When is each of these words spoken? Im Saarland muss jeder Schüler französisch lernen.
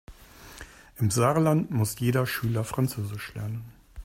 Im 0.97 1.11
Saarland 1.11 1.69
muss 1.69 1.99
jeder 1.99 2.25
Schüler 2.25 2.63
französisch 2.63 3.35
lernen. 3.35 3.71